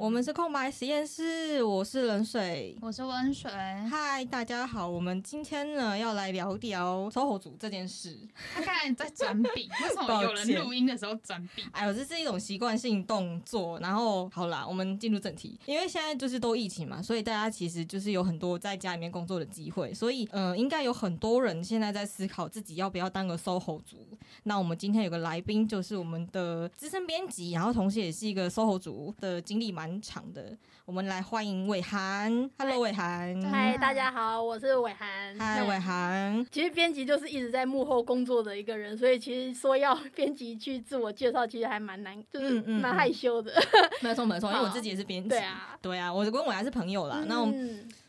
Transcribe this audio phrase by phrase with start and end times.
[0.00, 3.50] 我们是空白实验室，我是冷水，我是温水。
[3.90, 8.18] 嗨，大家好，我们今天呢要来聊聊 SOHO 组这件事。
[8.54, 11.62] 他刚才在转笔， 为什么有人录音的时候转笔？
[11.72, 13.78] 哎呦，这是一种习惯性动作。
[13.80, 23.98] 然后好啦，我们进入正题，因为现在就是都疫情嘛，所以大家其实就是有很多在家里面工作的机会，所以嗯，应该有很多人现在在思考自己要不要当个 SOHO 组。
[24.44, 30.54] 那我们今天有个来宾，就是我们的资深编辑，然后同时也是一个 SOHO 组的经历蛮长的。
[30.84, 33.40] 我们来欢迎伟涵，Hello，伟涵。
[33.50, 35.34] 嗨，大家好，我是伟涵。
[35.38, 36.44] 嗨，伟涵。
[36.50, 43.52] 其实编辑就是一直在幕后工作的一个人，所以其实说要编辑去自我介绍，其实还蛮难，就是蛮害羞的。
[44.02, 45.28] 没错没错，因为我 自己也是编辑。
[45.28, 47.24] 对啊，对啊，我跟伟涵是朋友啦。
[47.26, 47.46] 那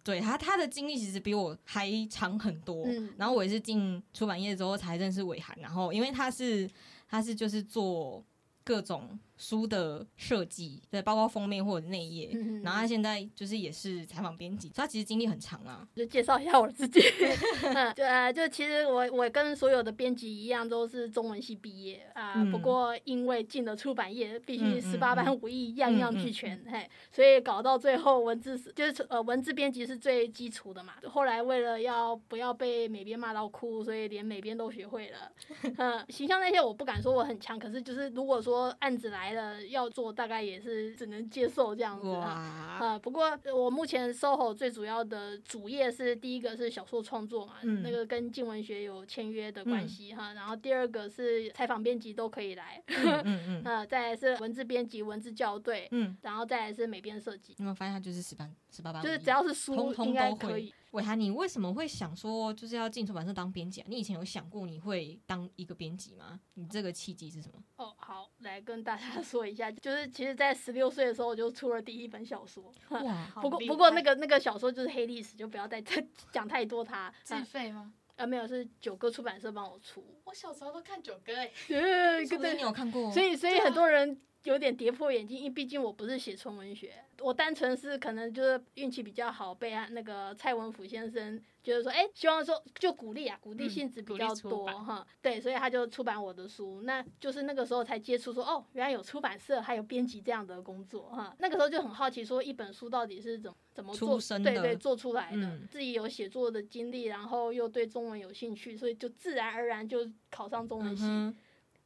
[0.03, 2.87] 对他他的经历其实比我还长很多。
[3.17, 6.67] 然后我也是进出版业之后才认识伟涵，然后因为他是
[7.07, 8.23] 他是就是做
[8.63, 9.19] 各种。
[9.41, 12.29] 书的设计，对，包括封面或者内页，
[12.63, 15.87] 然后他现在就是也是采访编辑，他其实经历很长啊。
[15.95, 17.01] 就介绍一下我自己，
[17.97, 22.45] 就呃，就其实我我跟所有的编辑一样，都是中文系毕业啊。
[22.51, 30.93] 不过因为进了出版业，必须十八般武艺样样俱全，嘿，所以搞到最后文字是就是呃文字编辑是最基础的嘛。
[31.09, 35.31] 后来为了要不要被美编骂到哭，所以连美编都学会了。
[35.77, 39.30] 嗯，形象那些我不敢说我很强，可是就是如果说案子来。
[39.33, 42.99] 了要做大概也是只能接受这样子啊，啊！
[42.99, 50.33] 不过我目前 SOHO 最主要的主业是第一个是小说创作嘛，那个跟静文学有签约的关系哈。
[50.33, 57.53] 然后第二个是采访编辑都可以来，嗯嗯， 啊，再来是文字编辑、文字校对，嗯，然后再来是美编设计。
[57.57, 60.73] 有没有发现他就是十八十八八，就是只要是书应该可以。
[60.91, 63.85] 伟涵，你为什么会想说就是要进出版社当编辑啊？
[63.89, 66.39] 你以前有想过你会当一个编辑吗？
[66.55, 67.63] 你这个契机是什么？
[67.77, 72.73] 哦，好，来跟大家 说一下，就是其实，在十六岁的时候我就出了第一本小说。
[72.89, 77.13] 哇， 不过不过那个那个小说就是黑历史，就不要再再 讲太多它。
[77.23, 77.93] 自费吗？
[78.21, 80.03] 啊，没有，是九哥出版社帮我出。
[80.25, 83.11] 我小时候都看九哥哎， 对，你有看过？
[83.11, 84.19] 所以所以很多人。
[84.45, 111.03] 有点跌破眼镜，因为毕竟我不是写纯文学，我单纯是可能就是运气比较好，被那个蔡文甫先生觉得说，哎，希望说就鼓励啊，鼓励性质比较多哈，对，所以他就出版我的书，那就是那个时候才接触说，哦，原来有出版社还有编辑这样的工作哈，那个时候就很好奇说，一本书到底是怎怎么做，对对，做出来的，自己有写作的经历，然后又对中文有兴趣，所以就自然而然就考上中文系。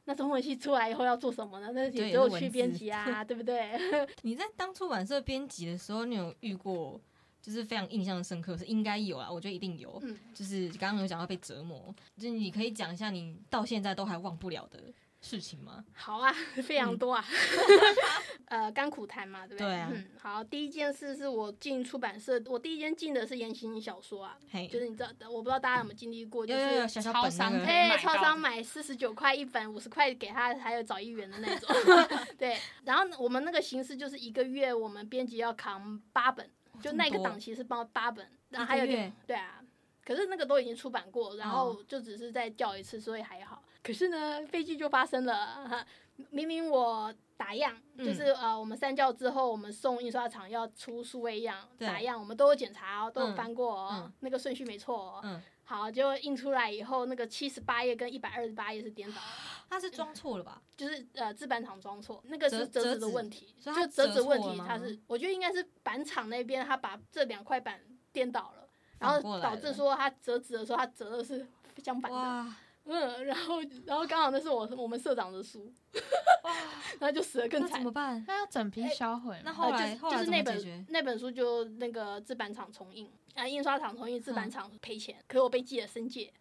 [0.08, 1.72] 那中文系出来以后要做什么呢？
[1.74, 3.72] 那也只有去编辑啊，对不对？
[4.22, 7.00] 你在当出版社编辑的时候，你有遇过
[7.46, 8.56] 就是非常印象深刻？
[8.58, 10.00] 是应该有啊，我觉得一定有。
[10.02, 14.92] 嗯，就是刚刚有讲到被折磨，就是你可以讲一下你到现在都还忘不了的。
[15.18, 15.84] 事情吗？
[15.92, 17.24] 好啊， 非常多啊，
[18.46, 19.66] 呃，甘苦谈嘛，对不对？
[19.66, 19.90] 对啊。
[19.92, 24.38] 嗯，好，第一件事是我进出版社，我第一间进的是言情小说啊，
[24.70, 31.68] 就是你知道，我不知道大家有没有经历过，就是超商哎，超商买四十九块一本，五十块给他，还有找一元的那种。
[32.38, 36.48] 对，然后我们那个形式就是一个月，我们编辑要扛八本，
[36.80, 39.60] 就那个档期是包八本，然后还有点对啊。
[40.04, 43.62] 可是那个都已经出版过，然后就只是再叫一次，所以还好。
[43.82, 45.84] 可是呢，飞机就发生了。
[46.30, 55.20] 明明我打样，就是呃，我们三教之后，我们送印刷厂要出数位样，打样，我们都有检查哦，都有翻过哦，那个顺序没错。
[55.24, 59.20] 嗯，好，就印出来以后，那个七十八页跟一百二十八页是颠倒。
[59.68, 60.62] 他是装错了吧？
[60.76, 67.80] 就是呃，制版厂装错，那个是折纸的问题，就折纸问题，它是，我觉得应该是板厂那边他把这两块板
[68.12, 68.68] 颠倒了。
[69.00, 71.44] 然后导致说他折纸的时候，他折的是
[71.82, 72.54] 相反的。
[72.84, 75.74] 嗯，然后然后刚好那是我我们社长的书，
[77.00, 77.80] 然后就死的更惨。
[77.80, 78.24] 怎么办？
[78.28, 79.36] 那要整批销毁。
[79.44, 85.16] 那后来就是那本那本书就那个制版厂重印，啊，印刷厂重印，制版厂赔钱。
[85.28, 86.32] 可是我被记了申诫。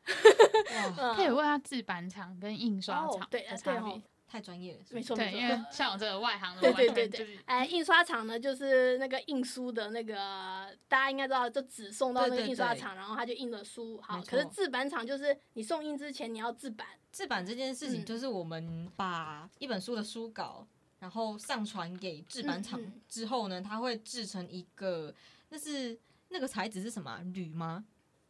[1.16, 4.02] 可以问他制版厂跟印刷厂的差别。
[4.28, 5.40] 太专业了，没错没错。
[5.40, 7.40] 因为 像我这个外行的，对对对对。
[7.46, 14.02] 哎，印刷厂呢，就是那个印书的那个，大家应该知道，就纸送到那个印刷厂，然后他就印了书。
[14.02, 16.88] 好，可是制版厂就是你送印之前你要制版。
[17.12, 20.68] 制版这件事情就是我们把一本书的书稿，
[21.00, 25.14] 然后上传给制版厂之后呢，它会制成一个，
[25.50, 25.98] 那是
[26.36, 27.18] 那个材质是什么？
[27.34, 27.86] 铝吗？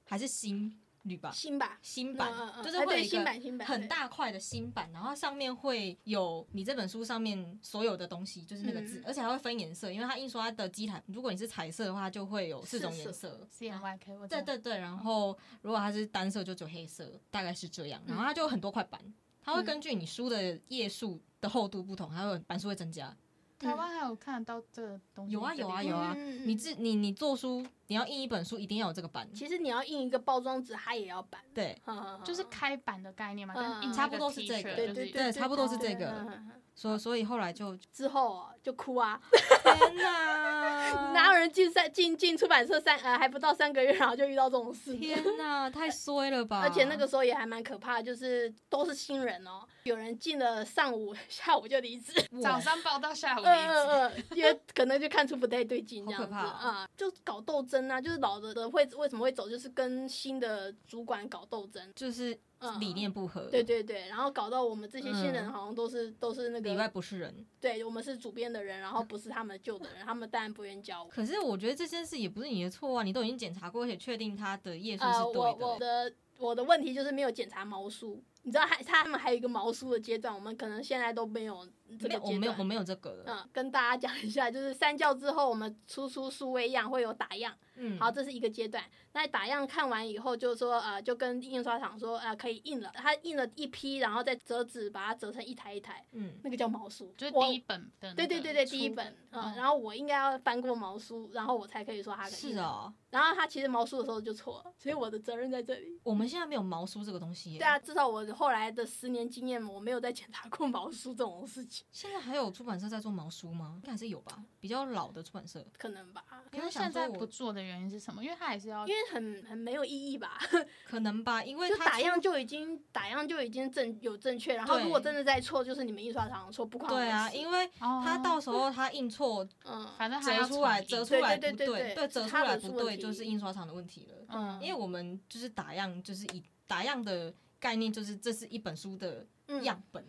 [0.05, 0.71] 还是锌？
[1.01, 2.31] 铝吧，新版，新版
[2.63, 3.23] 就是会一个
[3.63, 18.99] 很大块的新版，然后上面会有你这本书上面所有的东西，就是那个字，而且还会分颜色，因为它印刷的机台，如果你是彩色的话，就会有四种颜色，C N Y K，对对对，然后如果它是单色，就只有黑色，大概是这样，然后它就有很多块板，
[19.43, 23.15] 它会根据你书的页数的厚度不同，还有版数会增加。
[23.57, 25.33] 台湾还有看得到这个东西？
[25.33, 26.13] 有啊有啊有啊！
[26.45, 29.27] 你自你你做书，你要印一本书，一定要有这个版。
[29.33, 31.41] 其实你要印一个包装纸，它也要版。
[31.53, 31.79] 对，
[32.23, 36.27] 就是开版的概念嘛，跟差不多是这个，对对对，差不多是这个。
[36.75, 39.19] 所所以后来就之后就哭啊！
[39.63, 44.93] 天哪， 哪有人进三进进出版社三呃还不到三个月，然后就遇到这种事？
[44.95, 46.59] 天哪，太衰了吧！
[46.61, 52.13] 而且那个时候也还蛮可怕，就是都是新人哦，有人进了上午下午就离职，
[52.43, 62.37] 早上报到下午离职，因为可能就看出不太对劲这样子啊，就搞斗争啊，就是老的的会为什么会走，就是跟新的主管搞斗争，就是。
[62.79, 71.05] 理念不合，对对对，然后搞到我们这些新人好像都是都是那个里外不是人，对我们是主编的人，然后不是他们旧的人，他们当然不愿意教。
[71.05, 75.65] 可是我觉得这件事也不是你的错啊，你都已经检查过，而且确定他的页数是对的。
[75.65, 78.21] 我我的我的问题就是没有检查毛书。
[78.45, 81.67] 你知道还他们还有一个毛书的阶段，我们可能现在都没有
[81.99, 82.23] 这个阶段。
[82.23, 83.23] 我没有我没有这个。
[83.25, 87.57] 嗯，跟大家讲一下，就是三教之后，我们出出数位样会有打样。
[87.77, 88.83] 嗯，好，这是一个阶段。
[89.13, 92.91] 那打样看完以后，就是说呃，就跟印刷厂说呃，可以印了。
[92.93, 96.05] 他印了一批，然后再折纸，把它折成一台一台。
[96.11, 98.13] 嗯，那个叫毛书，就是第一本的。
[98.13, 99.17] 对对对对，第一本。
[99.31, 102.33] 嗯，然后我应该要翻过毛书，然后我才可以说它可以。
[102.33, 102.93] 是哦。
[103.09, 105.97] 然后他其实毛书的时候就错了，所以我的责任在这里。
[106.03, 107.57] 我们现在没有毛书这个东西。
[107.57, 111.85] 对啊，至少我后来的十年经验，我没有再检查过毛书这种事情。
[111.91, 113.73] 现在还有出版社在做毛书吗？
[113.77, 115.65] 应该还是有吧，比较老的出版社。
[115.77, 116.23] 可能吧。
[116.51, 118.23] 因为现在不做的原因是什么？
[118.23, 120.37] 因为他还是要，因为很很没有意义吧？
[120.87, 134.25] 可能吧，因为就打样就已经打样就已经正有正确，然后如果真的在错，就是你们印刷厂错，不关我对啊，因为他到时候他印错，嗯，反正折出来折出来不对，对折出来不对，就是印刷厂的问题了。
[134.29, 139.25] 嗯，因为我们就是打样，就是以打样的概念，就是这是一本书的
[139.63, 140.03] 样本，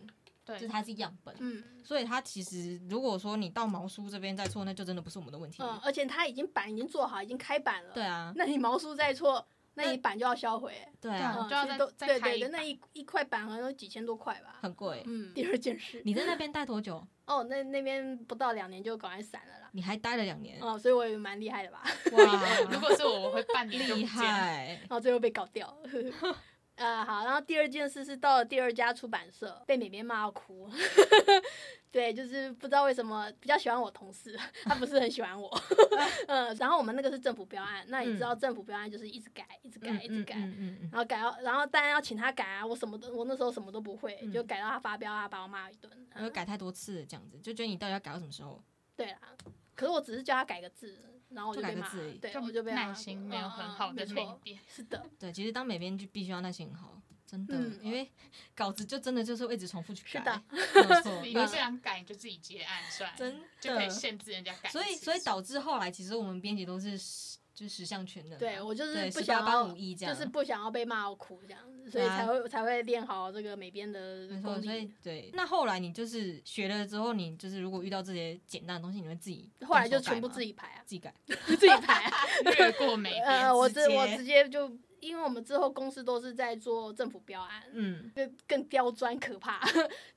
[0.45, 5.61] 对，就是它是样本，嗯，所以它其实如果说你到毛书这边再错，那就真的不是我们的问题。
[5.61, 15.03] 嗯，而且它已经版已经做好，已经开版了，对啊，那你毛书再错，那你版就要销毁，对啊，就要再再开对，那一一块版好像都几千多块吧，很贵。
[15.05, 17.05] 嗯，第二件事，你在那边待多久？
[17.25, 19.69] 哦，那那边不到两年就赶快散了啦。
[19.73, 20.57] 你还待了两年？
[20.61, 21.83] 哦，所以我也蛮厉害的吧？
[22.13, 22.23] 哇，
[22.71, 25.77] 如果是我，我会半年厉害，然后最后被搞掉。
[26.77, 30.69] 呃，好，然后第二件事是到了第二家出版社，被美编骂到哭。
[31.89, 35.49] 对，就是不知道为什么比较喜欢我同事，他不是很喜欢我。
[36.27, 40.35] 嗯，然后我们那个是政府标案，那你知道政府标案就是一直改，一直改，一直改，
[40.91, 45.91] 然后改到，然后当然要请他改啊，我什么都，我那时候什么都不会，就改到他发飙啊，把我骂一顿。
[46.13, 48.61] 然后改太多次这样子，就觉得你到底要改到什么时候？
[48.95, 49.19] 对啦，
[49.73, 51.01] 可是我只是叫他改个字。
[51.29, 54.59] 然后我就改个字，对，我就被耐心没有很好的那一点。
[54.67, 58.09] 是的， 对，其实当美编就必须要耐心很好，真的，因为
[58.55, 60.41] 稿子就真的就是会一直重复去改。
[60.51, 61.21] 是的， 没错。
[61.23, 64.69] 你不想改，你就自己接案算，真就可以限制人家改。
[64.69, 66.97] 所以，所以导致后来其实我们编辑都是。
[67.57, 74.91] 就十项全能，对我就是不想要，就是不想要被骂到哭这样子，所以才会才会练好这个美编的功力。
[75.03, 81.13] 对，那后来你就是学了之后，你就是如果遇到这些简单的东西，你会自己后来就全部自己排啊，自己改，
[81.45, 82.11] 自己排啊，
[82.55, 84.71] 略过美编， 呃，我直我直接就。
[84.99, 89.61] 因为我们之后公司都是在做政府标案，嗯，更更刁钻可怕，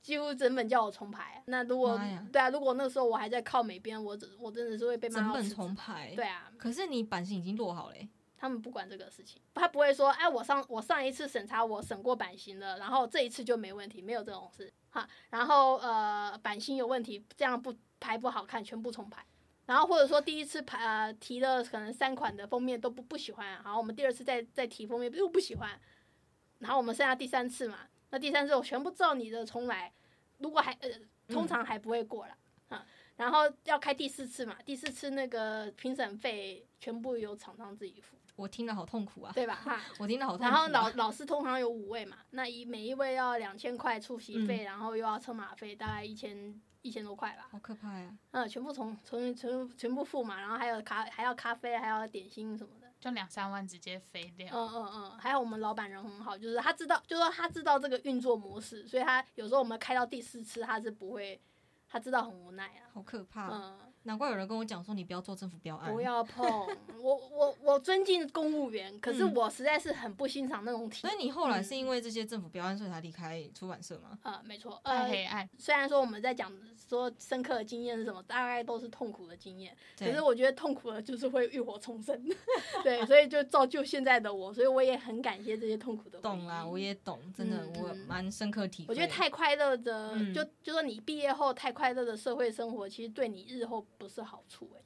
[0.01, 1.41] 几乎整本叫我重排。
[1.45, 2.01] 那如果
[2.33, 6.11] 对啊，如果那时候我还在靠美编，我我真的是会被整本重排。
[6.15, 8.09] 对啊，可是你版型已经落好嘞，
[8.41, 15.07] 他们不管这个事情，他不会说，哎，我上我上一次审查我审过版型了，然后这一次就没问题，没有这种事哈。
[15.29, 19.23] 然后呃，版型有问题，这样不排不好看，全部重排。
[19.67, 25.79] 然后或者说第一次排呃提了可能三款的封面都不不喜欢，好，我们第二次再再提封面又不喜欢，
[26.57, 29.93] 然后我们剩下第三次嘛，那第三次我全部照你的重来，
[30.39, 30.89] 如果还呃
[31.27, 32.35] 通常还不会过了
[32.69, 32.83] 啊，
[33.17, 39.55] 然后要开第四次嘛，第四次那个评审费全部由厂商自己付，我听了好痛苦啊，对吧？
[39.55, 40.51] 哈， 我听了好痛苦。
[40.51, 46.59] 然后老老师通常有五位嘛，那一每一位要两千块出席费，然后又要车马费，大概一千。
[46.83, 48.11] 一千多块吧，好可怕呀！
[48.31, 54.47] 嗯，全部从从全全部付嘛，然后还有咖还要咖啡，还要点心什么的，就两三万直接飞掉。
[54.51, 61.39] 嗯嗯嗯，还有我们老板人很好，就是他知道，就说他知道这个运作模式，所以他有时候我们开到第四次，他是不会，
[61.87, 62.89] 他知道很无奈啊。
[62.91, 63.47] 好可怕。
[63.49, 66.43] 嗯，难怪有人跟我讲说你不要做政府标案，不要碰。
[66.99, 71.01] 我我我尊敬公务员，可是我实在是很不欣赏那种体。
[71.01, 74.17] 所以你后来是因为这些政府标案，所以才离开出版社吗？
[74.23, 75.47] 呃，没错，太黑暗。
[75.57, 76.51] 虽然说我们在讲
[76.89, 82.19] 说深刻的经验是什么，大概都是痛苦的经验，可是我觉得痛苦的就是会浴火重生。
[82.83, 86.19] 对，所以就造就现在的我，所以我也很感谢这些痛苦的。
[86.19, 88.89] 懂啦，我也懂，真的，我蛮深刻体会。
[88.89, 93.85] 我觉得太快乐的，就就说你毕业后太快乐的社会生活，其实对你日后。
[94.01, 94.81] 不是好处哎，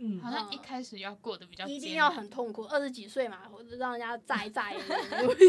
[0.00, 4.76] 嗯，好像一开始要过得比较一定要很痛苦，二十几岁嘛，或者让人家宰宰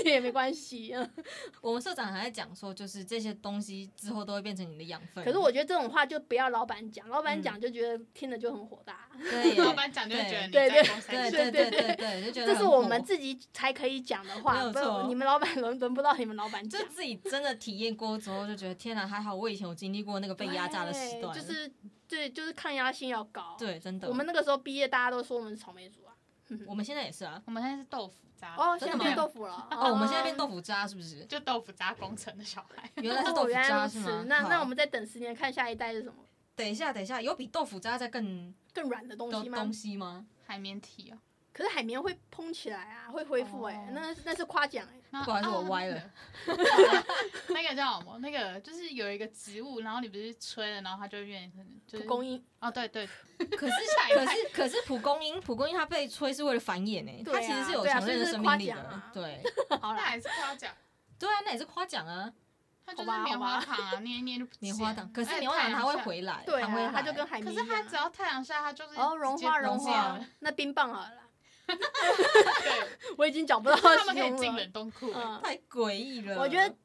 [0.05, 0.95] 也没关系。
[1.61, 5.25] 我们社长还在讲说，就是这些东西之后都会变成你的养分。
[5.25, 9.08] 可是我觉得这种话就不要老板讲，老板讲就觉得听了就很火大。
[9.19, 15.05] 对，老板讲就觉得对对对对对对对，就觉得这是我们自己才可以讲的话，没错。
[15.07, 21.71] 你们老板轮轮不到你们老板讲，就自己真的体验过之后就觉得天哪，还好我以前有经历过那个被压榨的时段，就是。
[22.09, 23.55] 对，就是抗压性要高。
[23.55, 24.07] 对，真的。
[24.07, 26.13] 我们那个时候毕业，大家都说我们是草莓族啊。
[26.65, 28.55] 我们现在也是啊，我们现在是豆腐渣。
[28.57, 29.67] 哦，现在变豆腐了。
[29.69, 31.23] 哦，我们现在变豆腐渣，是不是？
[31.25, 32.89] 就豆腐渣工程的小孩。
[32.95, 34.25] 原来是豆腐渣是吗？
[34.25, 36.15] 那那我们再等十年，看下一代是什么。
[36.59, 39.57] 等一下，等一下，有比豆腐渣再更更软的东西吗？
[39.57, 40.25] 东西吗？
[40.45, 41.17] 海绵体啊。
[41.53, 45.23] 可是海绵会蓬起来啊，会恢复哎，那那是夸奖哎。
[45.23, 46.11] 不好意思，我歪了。
[47.49, 48.19] 那个叫什么？
[48.19, 51.65] 那个就是有一个植物，然后你不是吹了，然后它就变成
[52.01, 52.43] 蒲公英。
[52.59, 53.07] 哦，对对。
[53.57, 53.73] 可是
[54.13, 59.01] 可是可是蒲公英，蒲公英它被吹是为了繁衍哎，它其实是有强烈的生命力的。
[59.13, 59.41] 对。
[59.81, 60.71] 好 那也是夸奖。
[61.17, 62.31] 对啊，那也是夸奖啊。
[62.89, 65.12] 它就是棉花糖啊，捏一捏就棉花糖。
[65.13, 67.53] 可是棉花糖它会回来，对啊，它就跟海绵。
[67.53, 70.19] 可是它只要太阳下，它就是哦融化融化。
[70.39, 71.12] 那冰棒好了。
[71.69, 71.77] 对，
[73.15, 76.39] 我已经找不到他们可以进冷冻库，太诡异了。
[76.39, 76.75] 我觉得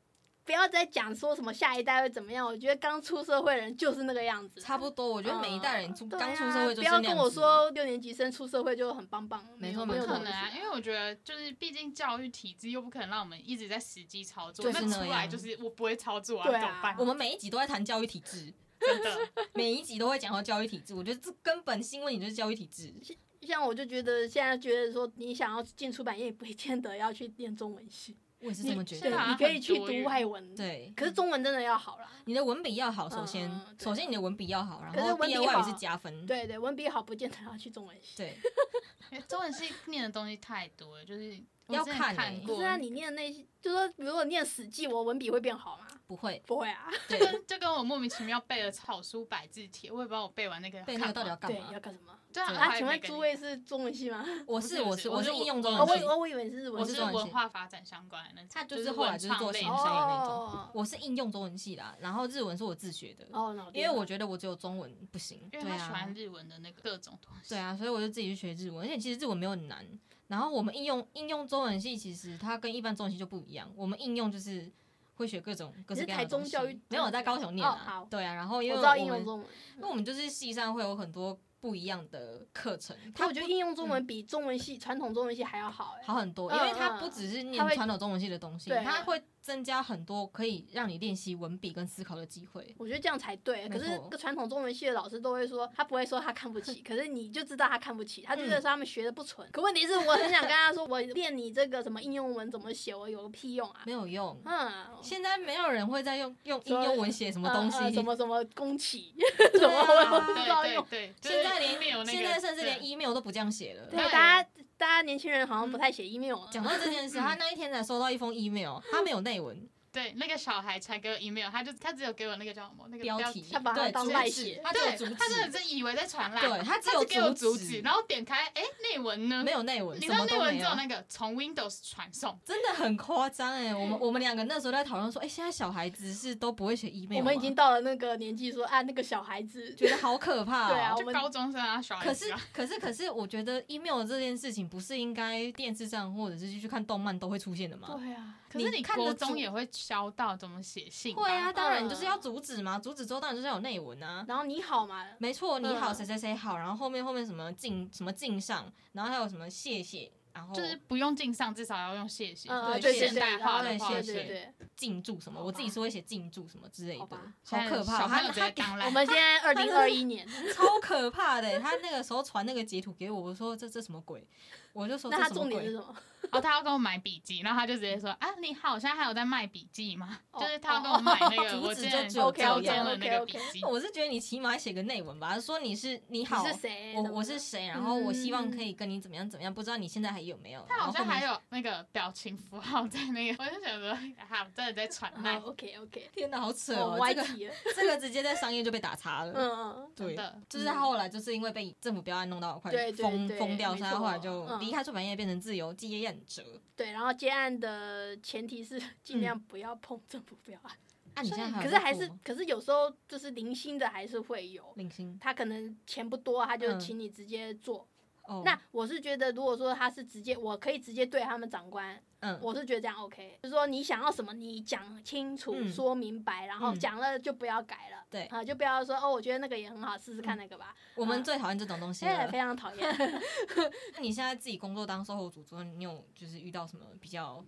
[0.44, 4.60] 不要再讲说什么下一代会怎么样，我觉得刚出社会的人就是那个样子。
[4.60, 16.94] 差不多，我觉得每一代人出刚出社会就是不要跟我说六年级生出社会就很棒棒，没错没可能啊，因为我觉得就是毕竟教育体制又不可能让我们一直在实际操作，就是那出来就是我不会操作啊，怎么办？
[16.98, 19.18] 我们每一集都在谈教育体制， 真的，
[19.54, 22.92] 每一集都会讲到教育体制，我觉得这根本新问题就是教育体制。
[23.40, 28.16] 像我就觉得现在觉得说，你想要进出版业，不见得要去念中文系。
[28.44, 29.10] 我也是这么觉得。
[29.28, 30.54] 你可以去读外文。
[30.54, 30.92] 对。
[30.94, 32.08] 可是中文真的要好啦。
[32.26, 36.24] 你的文笔要好，首先，首先你的文笔要好，然后毕业外语是加分。
[36.26, 38.16] 对对，文笔好不见得要去中文系。
[38.16, 38.38] 对。
[39.28, 42.14] 中文系念的东西太多了，就是要看。
[42.40, 45.86] 不是啊，你念的那些，就说，比如说念《史记》，我文笔会变好吗？
[46.06, 46.88] 不会，不会啊。
[47.08, 51.70] 就跟就跟我莫名其妙背了草书百字帖，我也不知道我背完那个背那个到底要干嘛？
[51.72, 52.12] 要干什么？
[52.34, 54.26] 对啊，请问诸位是中文系吗？
[54.44, 56.04] 我是我是我是应用中文系。
[56.04, 56.68] 我我以为是。
[56.68, 60.68] 我是文化发展相关的，他就是后来就是做新商业那种。
[60.74, 63.24] 我是应用中文系啦，然后日文是我自学的。
[63.30, 65.48] 哦，因为我觉得我只有中文不行。
[65.52, 67.50] 因为他喜欢日文的那个各种东西。
[67.50, 69.86] 对啊，所以我就自己去学日文，而且其实日文没有很难。
[70.26, 73.70] 然后我们应用应用中文系，其实它跟一般中文系就不一样。
[73.76, 74.68] 我们应用就是
[75.14, 76.56] 会学各种各式各样的东西。
[76.88, 78.04] 没有在高雄念啊。
[78.10, 81.38] 对啊，然后因为我们因为我们就是系上会有很多。
[81.64, 89.24] 不一样的课程，他我觉得应用中文比中文系传统中文系还要好，好很多，因为它不只是念传统中文系的东西，它会。
[89.44, 93.68] 增加很多可以让你练习文笔跟思考的机会，我觉得这样才对。
[93.68, 99.46] 可是个传统中文系的老师都会说，他不会说他看不起， 可是你就知道他看不起，他觉得是他们学的不纯。
[99.52, 103.82] 可问题是，我很想跟他说，我练你这个什么应用文怎么写，我有个屁用啊？
[103.84, 104.40] 没有用。
[104.46, 104.72] 嗯，
[105.02, 109.14] 现在没有人会在用用应用文写什么东西，什么什么宫崎，
[109.52, 110.82] 什么我不知道用。
[110.88, 113.86] 对现在连现在甚至连 email 都不这样写了。
[113.90, 114.48] 对，大家
[114.84, 116.36] 大家年轻人好像不太写 email。
[116.50, 119.66] 讲到这件事，他那一天才收到一封 email，他没有内文。
[119.94, 129.44] 对，那个小孩才给我 email，他就他只有给我那个叫什么那个标题，他把它当赖写，他对，他真的是以为在传赖，对他只有给我主旨，然后点开，哎，内文呢？
[129.44, 133.72] 没有内文，你知道内文只有那个从 Windows 传送，真的很夸张哎！
[133.72, 142.30] 我们我们两个那时候在讨论说，哎，现在小孩子是都不会写 email，我们已经到了那个年纪，说啊，那个小孩子觉得好可怕， 对啊，就高中生啊，小孩子。
[142.30, 147.94] 可是可是可是，我觉得 email 这件事情不是应该电视上或者是去看动漫都会出现的吗？
[147.96, 148.34] 对啊。
[148.50, 154.24] 可是你国中也会教到怎么写信，会啊，当然就是要阻止嘛，阻止之后当然就是要有内文啊。
[154.26, 162.48] 然后你好嘛，没错，你好谁谁谁好，然后后面后面什么敬什么敬上，然后还有什么谢谢，然后就是不用敬上，至少要用谢谢，
[162.80, 168.08] 对现代化的谢谢，敬祝什么，我自己是会写敬祝什么之类的，好可怕。
[168.08, 174.26] 他他我们现在二零二一年，超可怕的，他那个时候传那个截图给我，我说这这什么鬼？
[174.72, 175.94] 我就说那他重点是什么？
[176.30, 180.18] 然 后他要跟我买笔记，然后他就直接说啊，你好，现在还有在卖笔记吗？
[180.32, 183.64] 哦就是他要跟我买那个哦我之前就只有这样高中的那个笔记。
[183.64, 186.94] 我是觉得你起码写个内文吧，说你是你好，你是谁？
[186.96, 190.64] 我我是谁，然后我希望可嗯以跟你怎么样怎么样，不知道你现在还有没有？
[190.68, 193.94] 他好像还有那个表情符号在那个， 我就觉得
[194.28, 196.76] 哈，真的在传卖，OK OK，天哪，好扯哦！
[196.76, 197.54] 这个歪题了。
[197.74, 199.32] 这个直接在商业就被打叉了。
[199.34, 206.60] 嗯嗯，对的，就是他后来就是因为被政府标案弄到快对对对封封掉，所以他后来就嗯离开出版业，变成自由接案者。
[206.76, 206.92] 对。
[206.92, 210.76] 然后接案的前提是尽量不要碰政府标案，
[211.14, 214.72] 啊，你现在可是还是可是有时候就是零星的还是会有。
[214.76, 217.88] 零星他可能钱不多，他就嗯请你直接做。
[218.26, 218.42] 哦。
[218.44, 223.38] 那我是觉得，如果说他是直接，我可以直接对他们长官，嗯，我是觉得这样 OK。
[223.42, 228.04] 就是说你想要什么，你讲清楚、嗯说明白，然后嗯讲了就不要改了。
[228.10, 230.74] 对啊，就不要说哦，我觉得那个也很好，试试看那个吧。
[230.94, 232.38] 我们最讨厌这种东西哎，了非。
[232.38, 232.96] 常讨厌。
[233.94, 237.44] 那你现在自己工作当售后组之后，你有就是遇到什么比较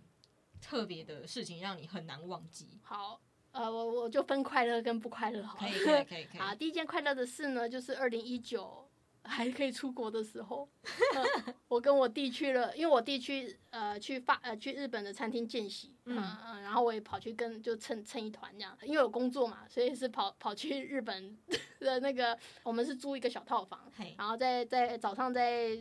[0.60, 2.80] 特别的事情，让你很难忘记？
[2.82, 3.20] 好，
[3.52, 5.60] 呃，我我就分快乐跟不快乐好了。
[5.60, 6.40] 可以，可以，可以，可以。
[6.42, 8.85] 啊，第一件快乐的事呢，就是二零一九
[9.26, 10.68] 还可以出国的时候，
[11.14, 16.16] 呃 我跟我弟去了，因为我弟去呃去法呃去日本的餐厅见习，嗯。
[16.18, 21.36] 嗯嗯，然后我也跑去跟就蹭蹭一团这样，因为有工作嘛，所以是跑跑去日本
[21.80, 25.78] 的那个，我们是租一个小套房，然后在在早上在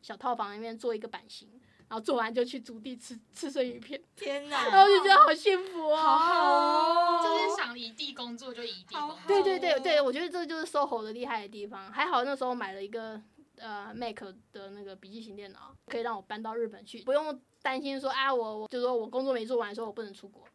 [0.00, 1.48] 小套房里面做一个版型。
[1.88, 9.18] 然后做完就去竹地吃吃生鱼片，天 哪然后，就觉得好幸福哦，好好哦，就是想移地工作就移地工作。
[9.26, 11.90] 对对对哦对，我觉得这就是 SOHO 的厉害的地方。
[11.92, 13.20] 还好那时候买了一个
[13.56, 14.20] 呃 Mac
[14.52, 20.50] 的那个笔记型电脑，可以让我搬到日本去，不用担心说啊我我就说我工作没做完说我不能出国，对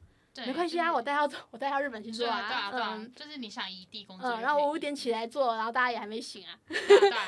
[0.45, 6.57] 没关系啊，我带他我带他日本去做啊对啊对啊嗯，就是你想异地工作嗯，然后我五点起来做，然后大家也还没醒啊，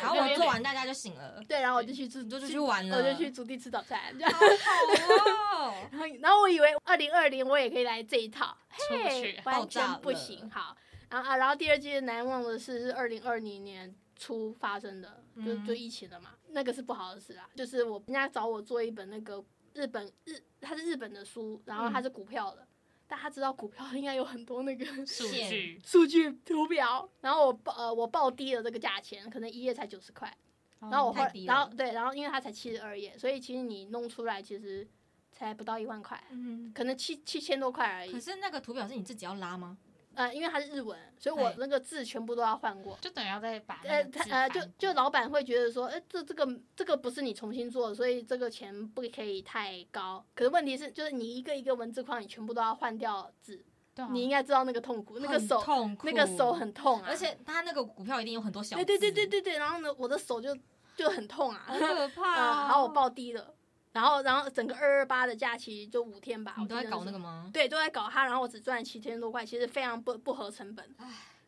[0.01, 1.43] 然后对对我做完，大家就醒了。
[1.47, 4.31] 对，然后我就去吃，就出去玩了我就去竹地吃早餐，这样。
[4.31, 8.55] 好哦， 然后然后我以为二零二零我也可以来这一套，
[8.87, 10.49] 出去，完全不行。
[10.49, 10.75] 好，
[11.09, 17.49] 然后啊，然后第二件难忘的事是二零二零年初发生的，就嗯就疫情了嘛，那个是不好的事啦。
[17.55, 22.67] 就是我人家找我做一本那个日本日，它是日本的书，然后它是股票的。
[23.11, 30.33] 大家知道股票应该有很多那个数据，数据图表，然后我报呃我报低了这个价钱，可能一页才九十块，
[30.79, 34.87] 然后我后来太低了然后对，然后因为它才七十二页，所以其实你弄出来其实
[35.29, 38.17] 才不到一万块，嗯，可能七七千多块而已可。
[38.17, 39.77] 是那个图表是你自己要拉吗？
[40.13, 42.97] 呃，因为它是日文，所以我那个字全部都要换过。
[43.01, 50.25] 就等于要再把呃，呃，就就老板会觉得说，哎、这这个这个不是你重新做的，所以这个钱不可以太高。
[50.35, 53.63] 可是问题是，就是你一个一个文字框，你全部都要换掉字，
[53.95, 57.07] 对啊你应该知道那个痛苦，那个手痛苦，那个手很痛啊。
[57.07, 60.57] 而且它那个股票一定有很多小对对对对对对，然后呢，我的手就
[60.95, 61.63] 就很痛啊。
[61.67, 62.67] 好可怕 嗯，哦。
[62.67, 63.53] 然后我爆低了，
[63.93, 67.49] 然后然后整个二二八的假期就五天吧，你都在搞那个吗？
[67.53, 70.85] 对，都在搞它，然后我只赚七千多块，其实非常不不合成本。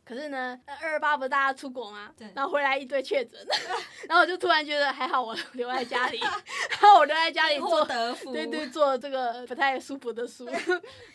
[0.06, 2.14] 可是呢，二二八不是大家出国吗？
[2.18, 3.40] 对然后回来一堆确诊，
[4.10, 10.46] 然后我就突然觉得还好我留在家里， 然后我留在家里做，得福，对对，做这个不太舒服的书，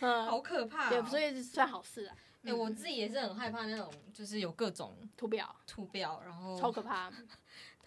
[0.00, 0.88] 嗯 好嗯，可怕哦。
[0.88, 2.16] 对，所以算好事啊。
[2.44, 7.12] 哎，我自己也是很害怕那种，就是有各种图表图表，然后超可怕，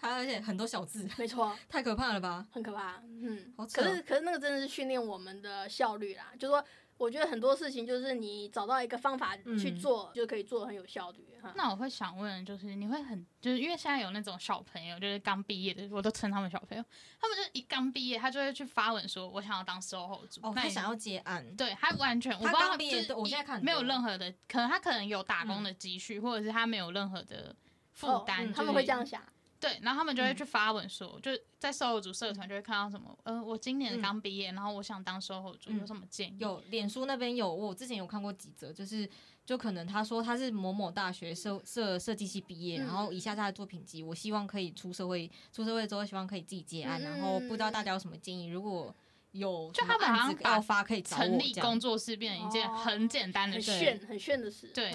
[0.01, 2.45] 它而且很多小字，没错， 太可怕了吧？
[2.51, 3.01] 很可怕。
[3.05, 6.63] 嗯，好可是可是那个真的是训练我们的效率啦，就说。
[6.97, 11.25] 我觉得很多事情就是你找到一个方法去嗯做，就可以做很有效率。
[11.41, 16.85] 哈那我会想问，就是你会很，就是因为现在有那种小朋友，就是刚毕业的，我都称他们小朋友，
[17.19, 20.41] 他们就一刚毕业，他就会去发文说，我想要当售后组。
[20.43, 27.55] 哦，他想要接案，对他完全，我不他知道刚毕业我就是一现在看没有任何的，可能他可能有打工的积蓄，或者是他没有任何的
[27.93, 29.23] 负哦担、嗯他们就会这样想。
[29.61, 36.37] 对，然后他们就会嗯去发文说，就在售后组社团就会看到什么，呃，我今年嗯刚毕业，然后我想当售后组，嗯有什么建议？
[36.39, 39.07] 有脸书那边有，我之前有看过几则，就是
[39.45, 48.93] 就可能他说他是某某大学设设设计系毕业，嗯然后以下他的作品集，我希望可以出社会，出社会之后希望可以自己接案，嗯然后不知道大家有什么建议，如果
[49.33, 53.61] 有就他们好像把要发，可以找我成立工作室变成一件哦很简单的很。
[53.61, 54.67] 炫很炫的事。
[54.73, 54.91] 对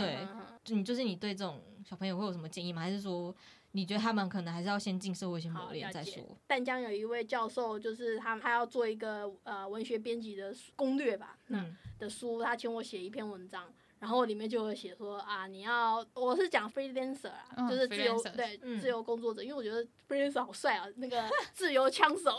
[0.63, 2.83] 就你就是你对这种小朋友会有什么建议吗？
[2.83, 3.35] 还是说
[3.77, 6.23] 你觉得他们可能还是要先进社会先磨练再说？
[6.47, 13.71] 淡江有一位教授，就是他他要做一个呃文学编辑的攻略吧，嗯嗯的书，他请我写一篇文章。
[13.99, 22.31] 然后里面就会写说啊，你要我是讲 freelancer 啊，嗯就是自由对、嗯自由工作者，因为我觉得 freelancer 好帅啊，那个 自由枪手，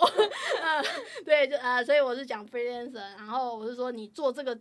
[0.62, 0.86] 嗯，
[1.26, 4.58] 对，就呃，所以我是讲 freelancer，然后我是说你做这个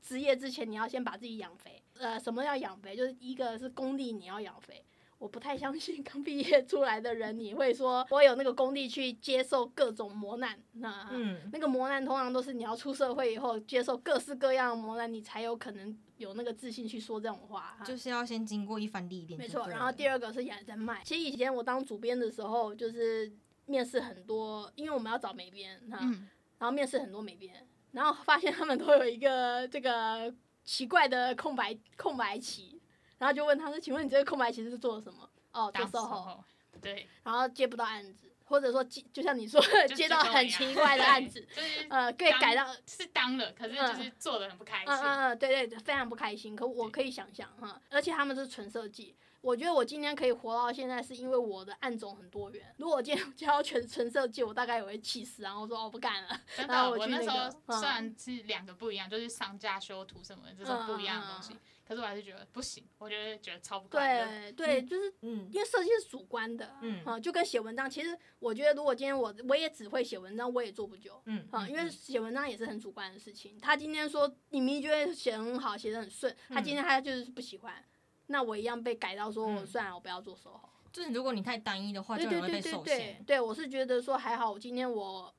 [0.00, 1.82] 职业之前，你要先把自己养肥。
[1.98, 2.94] 呃，什么叫养肥？
[2.94, 4.84] 就是一个是功力，你要养肥。
[5.18, 10.58] 我不太相信刚毕业出来的人，你会说我有那个功力去接受各种磨难。
[10.72, 17.78] 那嗯，那个磨难通常都是你要出社会以后接受各式各样的磨难，你才有可能有那个自信去说这种话。
[17.84, 19.66] 就是要先经过一番历练，没错。
[19.68, 21.02] 然后第二个是养人脉。
[21.04, 23.32] 其实以前我当主编的时候，就是
[23.64, 32.75] 面试很多，因为我们要找美编哈，嗯，然后面试很多美编，然后发现他们都有一个这个奇怪的空白空白期，
[33.18, 36.44] 然后就问他说：“请问你这个空白期是做什么？”哦，做售后，
[36.82, 45.06] 对，然后接不到案子，或者说接就像你说的，接到很奇怪的案子，， 就跟我一样呃，可以改到是当了，可是就是做的很不开心嗯嗯心。
[45.08, 46.54] 嗯，对对，非常不开心。
[46.54, 49.16] 可我可以想象哈，而且他们是纯设计。
[49.40, 52.74] 我觉得我今天可以活到现在，是因为我的案种很多元。
[52.78, 56.40] 如果我今天 教全纯设计，我大概也会气死，然后说我不干了。
[56.56, 64.52] 真的，我去那我那时候虽然是两个不一样，就是上架修图什么的这种不一样的东西嗯嗯，可是我还是觉得不行，我觉得觉得超不快乐。
[64.52, 71.22] 对对，就是嗯因为设计是主观的，嗯啊，就跟写文章，其实我觉得如果今天我我也只会写文章，我也做不久。
[71.26, 73.58] 嗯啊，因为写文章也是很主观的事情。
[73.60, 77.72] 他今天说你明明觉得写很好，写的很顺，他今天他就是不喜欢，
[78.26, 80.68] 那我一样被改到说我嗯算了，我不要做售后。
[80.92, 83.24] 就是如果你太单一的话，对就容易被对对对对受限。
[83.24, 85.32] 对，我是觉得说还好，我今天我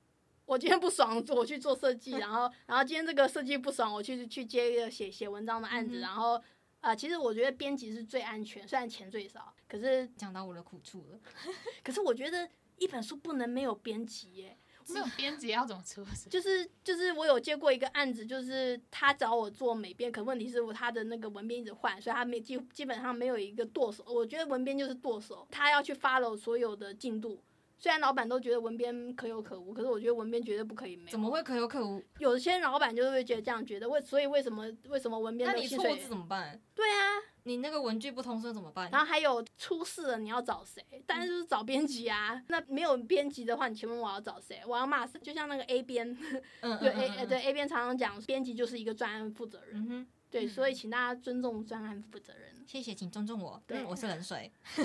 [0.47, 6.41] 我今天不爽，我去做设计，然后然后今天这个设计不爽，我去去接一个写写文章的案子，嗯然后
[6.79, 11.19] 啊、其实我觉得编辑是最安全，虽然钱最少，可是讲到我的苦处了，
[11.83, 14.57] 可是我觉得一本书不能没有编辑耶。
[14.89, 16.01] 没有编辑要怎么出？
[16.31, 24.01] 就是就是我有接过一个案子，就是他找我做美编，可问题是我他的那个文编一直换，所以他没基基本上没有一个剁手。
[24.07, 27.43] 我觉得文编就是剁手，他要去 follow 所有的进度。
[27.79, 31.09] 虽然老板都觉得文编可有可无，可是我觉得文编绝对不可以没有。
[31.09, 32.03] 怎么会可有可无？
[32.17, 36.59] 有些老板就是会觉得这样觉得，为所以为什么为什么文编那你错字怎么办？
[36.73, 38.89] 对啊，你那个文具不通顺怎么办？
[38.91, 40.83] 然后还有出事了你要找谁？
[41.05, 42.41] 当然就是找编辑啊。
[42.47, 44.61] 那没有编辑的话，你请问我要找谁？
[44.65, 45.19] 我要骂谁？
[45.21, 46.17] 就像那个 A 编，
[46.61, 49.85] 嗯对 A 嗯嗯呃对 A 编常常讲，编辑就是一个专案负责人。
[49.89, 52.55] 嗯，对，嗯所以请大家尊重专案负责人。
[52.65, 53.61] 谢谢，请尊重我。
[53.67, 54.51] 对嗯，我是冷水。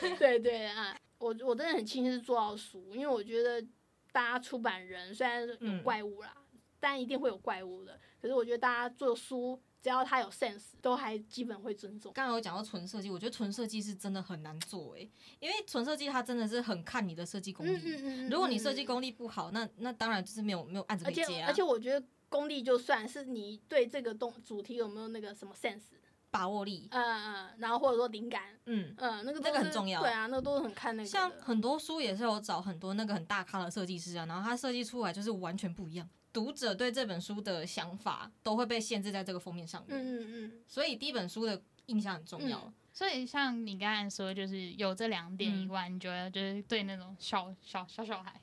[0.18, 3.60] 对对啊，我我真的很庆幸是做到书，因为我觉得
[4.12, 6.34] 大家出版人虽然有嗯怪物啦，
[6.78, 7.98] 但一定会有怪物的。
[8.20, 12.12] 可是我觉得大家做书，只要他有 sense，都还基本会尊重。
[12.12, 17.80] 刚刚有讲到纯设计，我觉得纯设计是真的很难做诶，因为纯设计它真的是很看你的设计功嗯力。
[17.84, 18.30] 嗯嗯。
[18.30, 21.46] 如果你设计嗯，功力不好，那那当然就是没有没有案子可以接啊。
[21.48, 25.82] 而且我觉得功力就算是你对这个东主题有没有那个什么 sense，
[26.36, 31.08] 把握力，嗯嗯，然后或者说灵感，嗯，嗯，那个这都是个很重要对啊，那个都是很看那个。
[31.08, 36.08] 像很多书也是有找很多那个很大咖的设计师啊，然后他设计出来就是完全不一样。
[36.32, 42.58] 读者对这本书的想法都会被限制在这个封面上面，嗯嗯嗯，所以第一本书的印象很重要。
[42.58, 48.40] 嗯所以像你刚才说，就是有这两点以嗯外，你觉得就是对那种小小小小孩，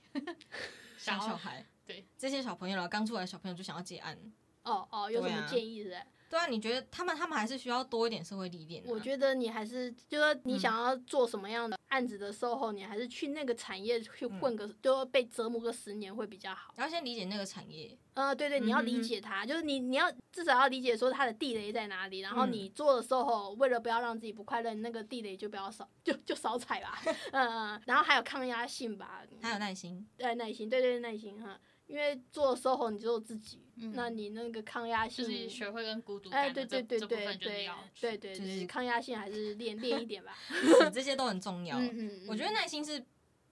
[0.95, 4.15] 小小孩， 对这些小朋友了，刚出来的小朋友就想要结案。
[4.62, 6.06] 哦哦，有什么建议的？
[6.33, 8.85] 对啊，你觉得他们他们还是需要多一点社会历练、啊？
[8.89, 16.73] 我觉得你还是，就是你嗯想要做什么样的案子的售后，你还是去那个产业去嗯混个，就被折磨个十年会比较好。
[16.79, 17.95] 要先理解那个产业。
[18.15, 26.99] 呃，对对，你要理解它，就是你你要至少要理解说它的地雷在哪里，然后嗯你做的售后，为了不要让自己不快乐，那个地雷就不要少，就就少踩吧。
[27.31, 37.69] 嗯嗯，然后还有抗压性吧，还有耐心，对耐心，对对耐心哈，因为做售后你只有自己，嗯那你那个抗压性就是学会跟孤独哎，感的这对对对对对
[37.99, 40.37] 对对就是对，抗压性还是练练一点吧。
[40.93, 41.77] 这些都很重要。
[41.79, 43.03] 嗯嗯，我觉得嗯耐心是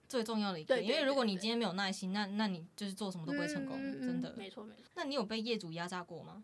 [0.08, 4.34] 最重要的一个，对对因为如果你今天没有耐心，那那你就是做什么都不会成功，嗯嗯嗯真的。
[4.36, 4.84] 没错没错。
[4.94, 6.42] 那你有被业主压榨过吗？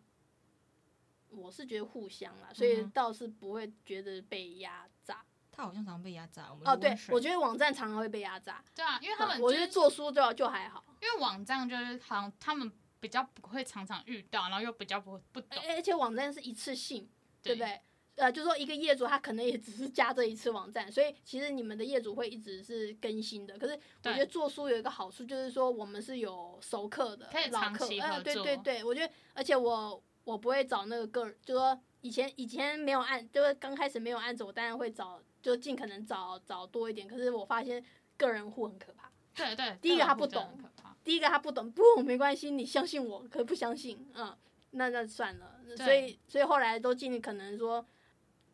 [1.31, 5.24] 我是觉得互相啦，所以倒是不会觉得被压榨。
[5.59, 6.47] 他好像常常被压榨。
[6.53, 8.62] 我们哦，对，我觉觉得网站常常会被压榨。
[8.77, 17.11] 对啊，因为他们、嗯我觉得，做书就就还好，因为网站就是好像他们比较不会常常遇到，然后又比较不不懂，而而且网站是一次性，
[17.42, 17.81] 对对不对？
[18.14, 23.59] 呃，就说一个业主他可能也只是加这一次网站，所以其实你们的业主会一直是更新的。
[23.59, 37.07] 可是我觉得做书有一个好处，就是说我们是有熟客的可以，老客，长期呃，合作对对对，我觉得，而且我我不会找那个个人，就说以前以前没有案，就是刚开始没有案子，我当然会找，就尽可能找找多一点。
[37.07, 37.85] 可是我发现
[38.16, 39.11] 个人户很可怕。
[39.35, 39.79] 对对。
[39.81, 40.59] 第一个他不懂
[41.05, 44.37] 第一个他不懂，不没关系，你相信我，可不相信，嗯，
[44.72, 45.61] 那那算了。
[45.77, 47.85] 所以所以后来都尽可能说，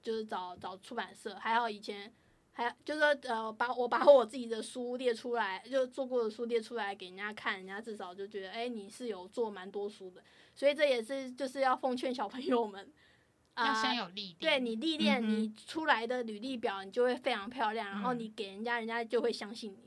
[0.03, 2.13] 就是找找出版社，还好以前
[2.53, 10.23] 还就是说呃，把我把我自己的书列出来，就做过的书列出来给人家看，人家至少就觉得，哎、你是有做蛮多书的。
[10.55, 12.93] 所以这也是就是要奉劝小朋友们，
[13.55, 19.79] 啊、要先有历练，对你历练，嗯你出来的履历表你就会非常漂亮，然后嗯你给人家，人家就会相信你。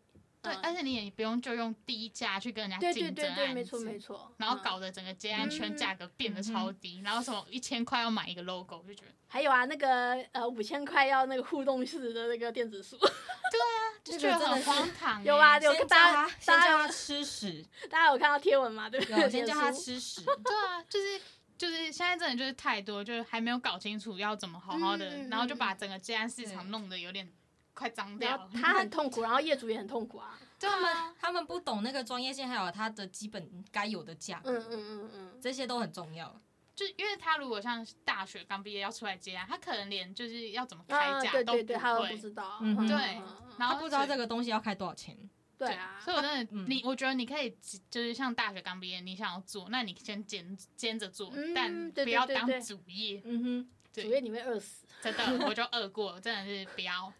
[0.41, 4.32] 对，嗯而且你也不用就用低价去跟人家对对竞争对对，没案子错没错。
[4.38, 15.23] 然后嗯搞得整个接案圈嗯价格变得超低，然后什么一千块要买一个 logo，就觉得还有啊，那个呃五千块要那个互动式的那个电子书， 对啊就觉得很荒唐欸。
[15.27, 18.88] 有啊有大家，先大家叫他吃屎， 大家有看到贴文吗？
[18.89, 19.30] 对不对？
[19.30, 20.21] 先叫他吃屎。
[20.23, 21.19] 对啊，就是
[21.58, 27.28] 就是现在真的就是太多，就是还没有搞清楚要怎么好好的，嗯然后就把整个接案市场弄得有点
[27.74, 28.50] 快脏掉了。
[28.54, 30.39] 他很痛苦，然后业主也很痛苦啊。
[30.60, 36.39] 对他们啊，他们不懂那个专业性，还有它的基本该有的价格，嗯嗯嗯嗯，这些都很重要。
[36.76, 42.60] 就因为他如果像大学刚毕业要出来接案，他可能连就是要怎么开啊，价都对对对，他都不知道。
[42.62, 43.22] 嗯对
[43.58, 45.17] 然后不知道这个东西要开多少钱。
[45.58, 47.58] 对啊，所以我真的，嗯你我觉得你可以
[47.89, 53.22] 就是像大学刚毕业，你想要做，那你先兼兼着做，嗯但不要当对对对主业。
[53.26, 54.86] 嗯哼，主业你会饿死。
[55.02, 57.12] 真的，我就 饿过，真的是不要，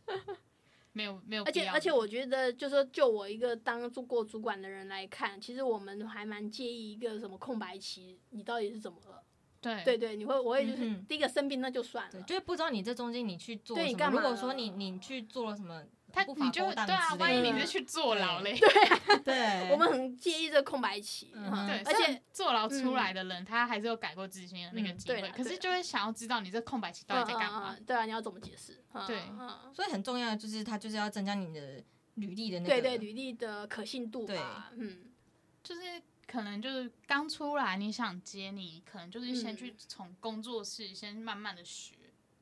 [0.94, 1.66] 没有没有而必要。
[1.66, 9.24] 且而且，我觉得，就说就我一个当做过主管的人来看，其实我们还蛮介意一个什么空白期，你到底是怎么了？
[9.60, 13.88] 对对对，你会我会就是、嗯第一个生病那就算，了，就是不知道你这中间你去做什么。
[13.88, 15.84] 对你干嘛如果说你你去做了什么
[16.18, 28.84] 他不你就对啊，万一你是去坐牢嘞，对对， 我们很介意这个空白期，对，而且坐牢出来的人，他还是有改过自新的那个嗯机会，可是就会想要知道你这空白期到底在干嘛对啊，你要怎么解释？
[28.94, 31.84] 嗯对嗯所以很重要的就是他就是要增加你的
[32.16, 32.70] 履历的那个。
[32.70, 35.04] 对对，履历的可信度吧，嗯，
[35.64, 35.82] 就是
[36.26, 41.94] 可能就是刚出来，你想接，你可能就是先嗯去从工作室先慢慢的学。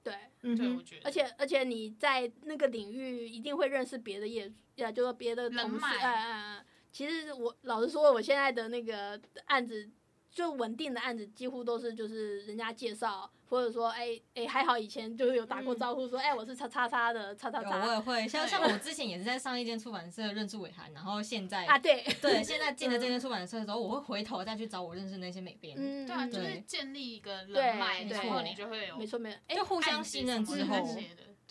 [0.06, 0.14] 对。
[0.14, 6.66] 对，嗯对我觉得，而且而且你在那个领域一定会认识别的业主，呀，就是别的同事，人脉哎哎哎。
[6.92, 9.90] 其实我老实说，我现在的那个案子，
[10.36, 15.80] 就稳定的案子，几乎都是就是人家介绍，或者说，哎哎，还好以前就是有打过嗯。
[15.80, 30.76] 招呼说，哎，我是叉叉叉的叉叉有我也会， 像像我之前也是在上一间出版社认识伟涵，然后现在啊，对，对现在进了这间出版社的时候，我会回头再去找我认识那些美编，嗯，对啊，嗯就是建立一个人脉，然后你就会有没错没错，哎就，互相信任之后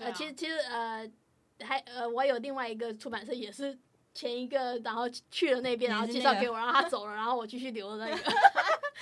[0.00, 0.12] 呃，啊。
[0.12, 1.10] 其实其实呃，
[1.60, 3.78] 还呃，我有另外一个出版社也是。
[4.14, 8.22] 前一个，然后去了那边，然后介绍给我，然后他走了，然后我继续留了那个。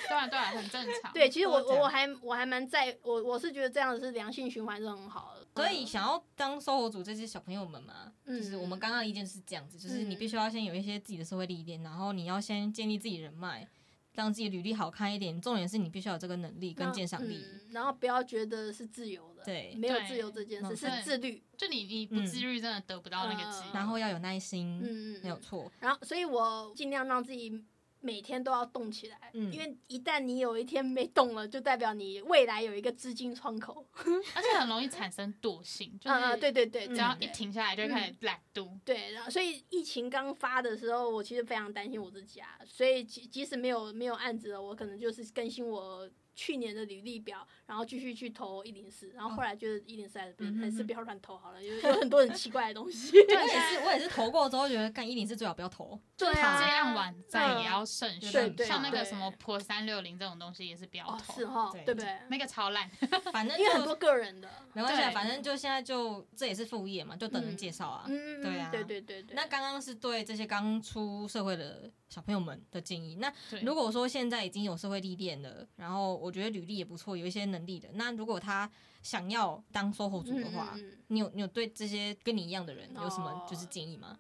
[0.08, 1.12] 对啊对啊，很正常。
[1.12, 5.46] 对，其实我我我还我还蛮在，我我是觉得这样是良性循环是很好的。
[5.54, 13.68] 所以想要当生活组这些小朋友们嘛，嗯就是我们刚刚意见是这样子，就是你嗯必须要先有一些自己的社会历练，然后你要先建立自己人脉，
[14.14, 15.40] 让自己履历好看一点。
[15.40, 17.44] 重点是你必须要有这个能力跟鉴赏力。
[17.44, 21.42] 嗯，然后不要觉得是自由的，对没有自由这件事嗯是自律。
[21.56, 23.70] 就你你不自律，真的得不到那个自由。
[23.70, 25.70] 嗯然后要有耐心，嗯嗯，没有错。
[25.80, 27.64] 然后，所以我尽量让自己
[28.02, 33.86] 每天都要动起来，嗯因为一旦你有一天没动了，就代表你未来有一个资金窗口。
[34.34, 38.68] 而且很容易产生惰性，就嗯嗯，是对对对，嗯只要一停下来就开始懒惰。
[38.84, 53.16] 对，然后所以疫情刚发的时候，我其实非常担心我自己啊，所以即即使没有没有案子了，我可能就是更新我去年的履历表，然后继续去投一零四，然后后来觉得一零四还是还是不要乱投好了，有 有很多很奇怪的东西。
[53.18, 55.98] 我也是，我也是投过之后觉得干一零四最好不要投。
[56.16, 62.18] 对接啊，案网站也要慎选，对对对像那个什么破三六零这种东西也是不要哦投，是哈，对对不对？
[62.28, 62.88] 那个超烂。
[63.32, 68.04] 反正因为很多个人的，没关系反正就现在就这也是副业嘛，就等人介绍啊。
[68.08, 69.34] 嗯，对啊对对对对。
[69.34, 73.16] 那刚刚是对这些刚出社会的小朋友们的建议。
[73.16, 78.70] 那，如果说现在已经有社会历练了，然后我觉得履历也不错，有一些能力的，那如果他
[79.02, 80.98] 想要当 SOHO 族的话，嗯嗯嗯。
[81.08, 83.46] 你有你有对这些跟你一样的人有什么哦。
[83.50, 84.18] 就是建议吗？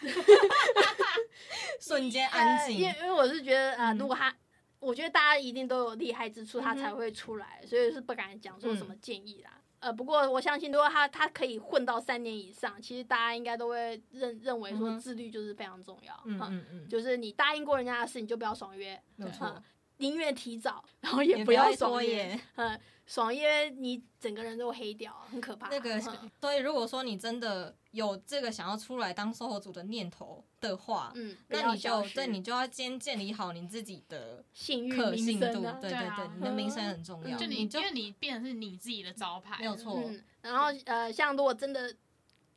[1.80, 2.76] 瞬间安静。
[2.76, 3.98] 呃因为，因为我是觉得啊、呃嗯。
[3.98, 4.34] 如果他，
[4.78, 8.98] 我觉得大家一定都有厉害之处，他才会出来，所以是不敢讲说什么嗯。
[9.00, 9.60] 建议啦。
[9.80, 16.12] 呃，不过我相信，如果他他可以混到三年以上，其实大家应该都会认认为说自律就是非常重要。
[16.24, 19.62] 嗯嗯嗯嗯，就是你答应过人家的事，你就不要爽约，没错嗯，
[19.98, 22.16] 宁愿提早，然后也也不要拖爽约。
[22.16, 22.40] 延。
[22.56, 25.68] 嗯，爽约你整个人都黑掉，很可怕。
[25.68, 41.94] 那个嗯，所以如果说你真的有这个想要出来当 SOHO 组的念头的话，嗯，那你就对你就要先建立好你自己的信誉可信度，啊对对啊对对，你的名声很重要，嗯就你因为你变成是你自己的招牌，没有错，嗯，然后呃，像如果真的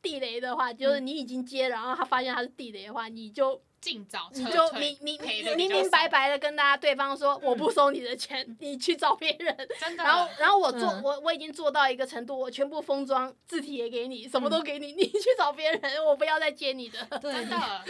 [0.02, 1.08] 地雷的话，就是嗯。
[1.08, 5.20] 你已经接，然后他发现他是地雷的话，你就尽早你撤退就明明
[5.58, 9.56] 明明白白的跟大家对方说，我嗯不收你的钱，你去找别人。
[9.82, 10.04] 真的。
[10.04, 17.00] 然后，然后我做嗯我我已经做到一个程度，我全部封装，字体也给你，什么嗯都给你，你去找别人，我不要再接你的。
[17.20, 17.82] 对，真的，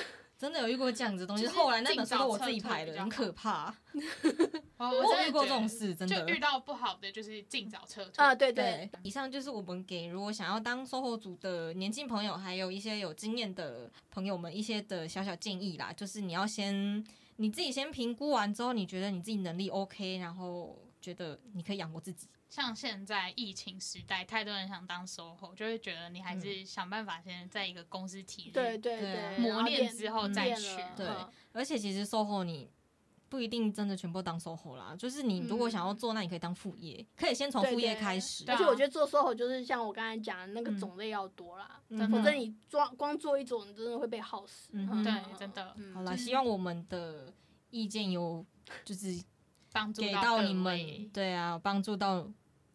[0.41, 3.71] 真的有遇过这样子的东西，就是后来那本书都我自己排的，很可怕。
[4.77, 15.93] 我我真遇过这种事，真的就遇到不好的就是尽早撤退啊，对对对，，以上就是我们给如果想要当售后组的年轻朋友，还有一些有经验的朋友们一些的小小建议啦。
[15.93, 22.27] 就是你要先你自己先评估完之后，你觉得你自己能力 OK，然后觉得你可以养活自己。
[22.51, 32.69] 像现在疫情时代，太多人想当 SOHO，就会觉得你还是想办法先在一个公司体系对对对磨练之后再去了对嗯而且其实 SOHO 你
[33.29, 38.43] 不一定真的全部当 SOHO 啦，就是你如果想要做，那你可以当副业，可以先从副业开始。
[38.43, 44.71] 对啊而且我觉得做 SOHO 就是像我刚才讲的那个嗯种类要多啦，嗯否则你光光做一种，你真的会被耗死。
[44.73, 47.33] 嗯哼对嗯真的嗯好啦，希望我们的
[47.69, 48.45] 意见有
[48.83, 49.23] 就是
[49.71, 52.29] 帮助给到你们，对啊，帮助到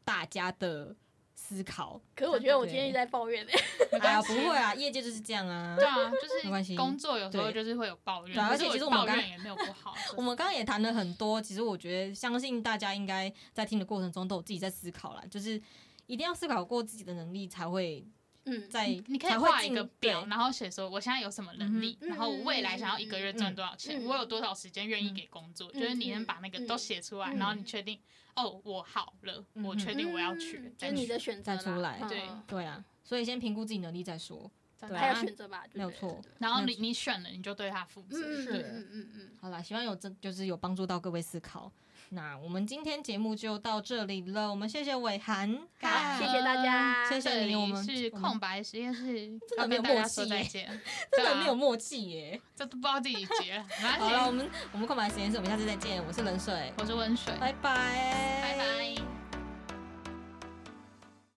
[0.07, 0.95] 大家的
[1.35, 2.01] 思考。
[2.15, 3.53] 可是我觉得我今天一直在抱怨欸。
[4.01, 5.77] 哎呀，没关系不会啊，业界就是这样啊。
[5.77, 5.85] 对。
[5.85, 6.77] 啊，就是没关系。
[6.77, 9.95] 工作有时候就是会有抱怨，而且其实我们刚也没有不好。
[10.17, 15.61] 我们刚刚也谈了很多，其实我觉得相信大家应该在听的过程中都有自己在思考啦，就是
[16.07, 18.07] 一定要思考过自己的能力，才会
[18.45, 27.39] 嗯，在你可以画一个表，然后写说我现在有什么能力，嗯然后我未来想要一个月赚多少钱，嗯嗯我有多少时间愿意给工作，就是你能把那个都写出来，嗯。
[27.39, 27.99] 然后你确定
[28.37, 34.51] 哦，我好了，嗯我确定我要去就是你的选择再出来嗯对嗯对啊，所以先评估自己能力再说。
[34.79, 36.21] 对啊还有选择吧，没有错。
[36.39, 38.19] 然后你你选了，你就对他负责。
[38.21, 41.73] 对嗯嗯嗯嗯嗯嗯，好啦，希望有这就是有帮助到各位思考。
[42.11, 50.29] 那我们今天节目就到这里了，我们谢谢伟涵，好，谢谢大家，谢谢你我们是空白实验室，真的没有默契
[51.11, 52.41] 真的没有默契耶。
[52.55, 53.67] 这都不知道自己结了，
[53.99, 54.37] 好了，我。
[54.37, 56.05] 们我们空白实验室，我们下次再见。
[56.07, 58.43] 我是冷水，我是温水，拜拜。
[58.43, 59.26] 拜拜。